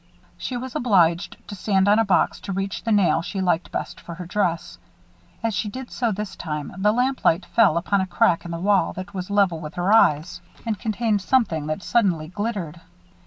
She 0.35 0.57
was 0.57 0.75
obliged 0.75 1.37
to 1.47 1.53
stand 1.53 1.87
on 1.87 1.99
a 1.99 2.03
box 2.03 2.39
to 2.39 2.51
reach 2.51 2.81
the 2.83 2.91
nail 2.91 3.21
she 3.21 3.39
liked 3.39 3.71
best 3.71 4.01
for 4.01 4.15
her 4.15 4.25
dress. 4.25 4.79
As 5.43 5.53
she 5.53 5.69
did 5.69 5.91
so 5.91 6.11
this 6.11 6.35
time, 6.35 6.73
the 6.75 6.91
lamplight 6.91 7.45
fell 7.45 7.77
upon 7.77 8.01
a 8.01 8.07
crack 8.07 8.43
in 8.43 8.49
the 8.49 8.57
wall 8.57 8.93
that 8.93 9.13
was 9.13 9.29
level 9.29 9.59
with 9.59 9.75
her 9.75 9.93
eyes, 9.93 10.41
and 10.65 10.79
contained 10.79 11.21
something 11.21 11.67
that 11.67 11.83
suddenly 11.83 12.27
glittered. 12.29 12.81